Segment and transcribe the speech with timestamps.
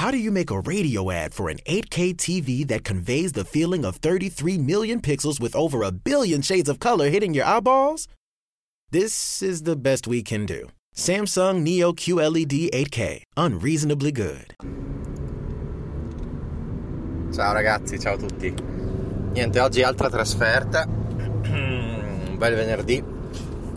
[0.00, 3.84] How do you make a radio ad for an 8K TV that conveys the feeling
[3.84, 8.08] of 33 million pixels with over a billion shades of color hitting your eyeballs?
[8.92, 10.70] This is the best we can do.
[10.96, 14.54] Samsung Neo QLED 8K, unreasonably good.
[17.30, 18.54] Ciao ragazzi, ciao a tutti.
[19.34, 20.86] Niente, oggi altra trasferta.
[20.88, 23.04] Un bel venerdì.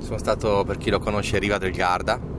[0.00, 2.37] Sono stato, per chi lo conosce, Riva del Garda.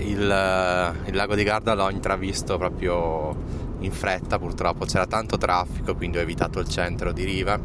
[0.00, 3.34] Il, eh, il lago di Garda l'ho intravisto proprio
[3.80, 7.58] in fretta, purtroppo c'era tanto traffico, quindi ho evitato il centro di Riva.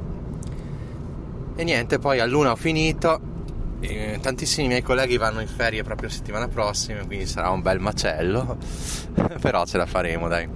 [1.56, 3.36] E niente, poi a luna ho finito.
[4.22, 8.58] Tantissimi miei colleghi vanno in ferie proprio settimana prossima, quindi sarà un bel macello.
[9.40, 10.48] Però ce la faremo, dai.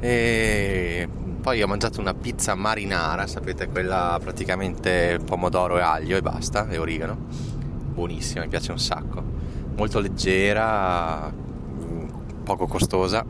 [0.00, 1.08] E
[1.40, 6.78] poi ho mangiato una pizza marinara, sapete, quella praticamente pomodoro e aglio e basta, e
[6.78, 7.16] origano.
[7.94, 9.37] Buonissima, mi piace un sacco.
[9.78, 11.32] Molto leggera,
[12.44, 13.24] poco costosa.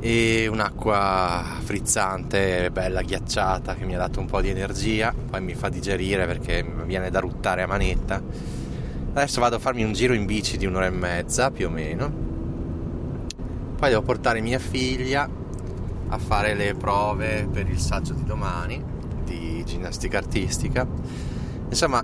[0.00, 5.14] E un'acqua frizzante, bella ghiacciata, che mi ha dato un po' di energia.
[5.30, 8.22] Poi mi fa digerire perché viene da ruttare a manetta.
[9.14, 12.24] Adesso vado a farmi un giro in bici di un'ora e mezza più o meno
[13.84, 15.28] poi devo portare mia figlia
[16.08, 18.82] a fare le prove per il saggio di domani
[19.24, 20.86] di ginnastica artistica.
[21.68, 22.02] Insomma,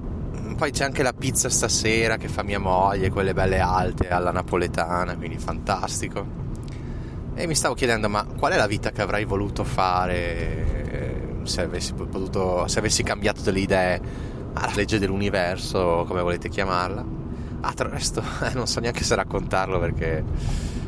[0.61, 5.17] poi c'è anche la pizza stasera che fa mia moglie, quelle belle alte alla napoletana,
[5.17, 6.23] quindi fantastico.
[7.35, 11.95] E mi stavo chiedendo, ma qual è la vita che avrei voluto fare se avessi,
[11.95, 14.01] potuto, se avessi cambiato delle idee?
[14.53, 17.07] Ah, la legge dell'universo, come volete chiamarla.
[17.63, 20.23] Ah, tra il resto, eh, non so neanche se raccontarlo perché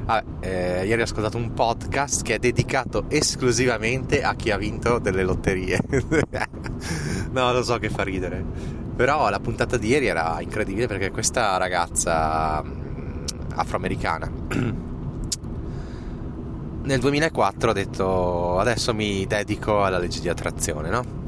[0.05, 4.99] Vabbè, eh, ieri ho ascoltato un podcast che è dedicato esclusivamente a chi ha vinto
[4.99, 5.81] delle lotterie.
[7.33, 8.82] no, lo so che fa ridere.
[8.95, 14.31] Però la puntata di ieri era incredibile perché questa ragazza mm, afroamericana
[16.83, 21.21] nel 2004 ha detto adesso mi dedico alla legge di attrazione, no?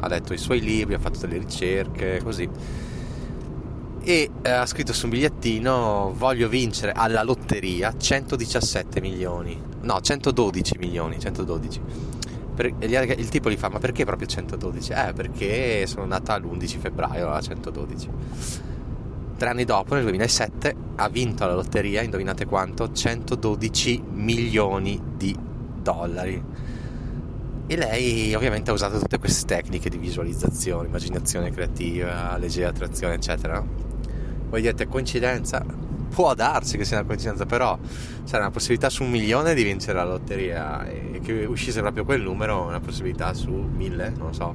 [0.00, 2.48] Ha letto i suoi libri, ha fatto delle ricerche, così.
[4.00, 10.76] E eh, ha scritto su un bigliettino voglio vincere alla lotteria 117 milioni no 112
[10.78, 11.80] milioni 112
[12.58, 12.74] per,
[13.18, 17.40] il tipo gli fa ma perché proprio 112 eh perché sono nata l'11 febbraio a
[17.40, 18.08] 112
[19.36, 22.90] tre anni dopo nel 2007 ha vinto la lotteria indovinate quanto?
[22.90, 25.36] 112 milioni di
[25.80, 26.42] dollari.
[27.70, 33.14] E lei ovviamente ha usato tutte queste tecniche di visualizzazione, immaginazione creativa, legge di attrazione,
[33.14, 33.64] eccetera.
[34.48, 35.64] Voi dite coincidenza?
[36.10, 37.78] Può darsi che sia una coincidenza, però
[38.24, 42.22] c'era una possibilità su un milione di vincere la lotteria e che uscisse proprio quel
[42.22, 44.54] numero, una possibilità su mille, non so.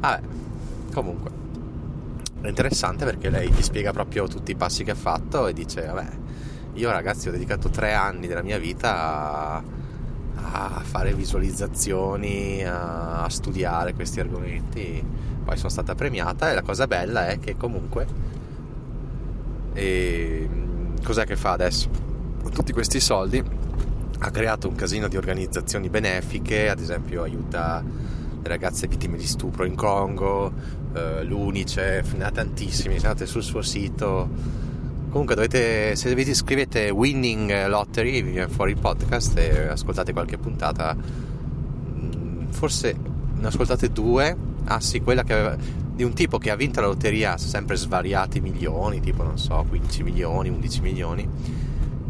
[0.00, 0.20] Vabbè,
[0.92, 1.30] comunque.
[2.40, 5.86] È interessante perché lei ti spiega proprio tutti i passi che ha fatto e dice,
[5.86, 6.08] vabbè,
[6.74, 9.62] io ragazzi ho dedicato tre anni della mia vita a,
[10.34, 15.04] a fare visualizzazioni, a, a studiare questi argomenti,
[15.44, 18.30] poi sono stata premiata e la cosa bella è che comunque
[19.74, 20.41] e
[21.02, 21.88] cos'è che fa adesso?
[22.42, 23.42] Con tutti questi soldi
[24.18, 27.82] ha creato un casino di organizzazioni benefiche, ad esempio aiuta
[28.42, 30.52] le ragazze vittime di stupro in Congo,
[30.94, 34.28] eh, l'Unicef, ne ha tantissimi, andate sul suo sito.
[35.10, 40.38] Comunque dovete, se dovete scrivete Winning Lottery, vi viene fuori il podcast e ascoltate qualche
[40.38, 40.96] puntata.
[40.96, 42.96] Mm, forse
[43.34, 44.36] ne ascoltate due.
[44.64, 45.56] Ah sì, quella che aveva
[45.94, 50.02] di un tipo che ha vinto la lotteria sempre svariati milioni, tipo non so, 15
[50.02, 51.28] milioni, 11 milioni,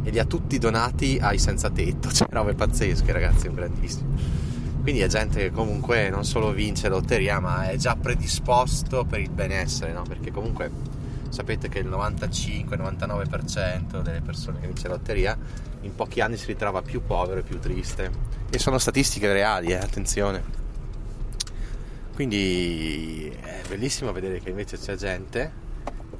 [0.04, 4.50] e li ha tutti donati ai senza tetto, cioè robe pazzesche ragazzi, un grandissimo.
[4.82, 9.21] Quindi è gente che comunque non solo vince la lotteria, ma è già predisposto per
[9.21, 10.03] il benessere, no?
[10.03, 10.69] Perché comunque
[11.28, 15.38] sapete che il 95-99% delle persone che vince la lotteria
[15.82, 18.10] in pochi anni si ritrova più povero e più triste.
[18.50, 20.61] E sono statistiche reali, eh, attenzione.
[22.14, 25.52] Quindi è bellissimo vedere che invece c'è gente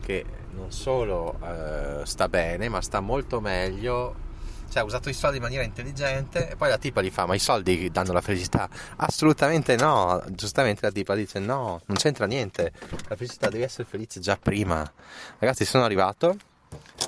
[0.03, 4.31] che non solo eh, sta bene, ma sta molto meglio.
[4.69, 7.35] Cioè, ha usato i soldi in maniera intelligente e poi la tipa gli fa: Ma
[7.35, 8.69] i soldi danno la felicità?
[8.97, 10.23] Assolutamente no.
[10.31, 12.73] Giustamente la tipa dice: No, non c'entra niente.
[13.09, 14.91] La felicità devi essere felice già prima.
[15.39, 16.37] Ragazzi, sono arrivato,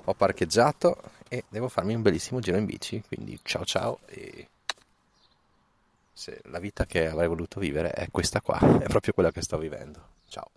[0.04, 3.02] ho parcheggiato e devo farmi un bellissimo giro in bici.
[3.06, 4.48] Quindi, ciao ciao e
[6.14, 9.58] se la vita che avrei voluto vivere è questa qua, è proprio quella che sto
[9.58, 10.12] vivendo.
[10.28, 10.50] Ciao.